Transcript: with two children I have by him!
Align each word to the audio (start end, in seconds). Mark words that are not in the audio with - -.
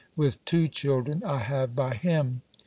with 0.15 0.43
two 0.45 0.67
children 0.67 1.21
I 1.23 1.37
have 1.37 1.75
by 1.75 1.93
him! 1.93 2.41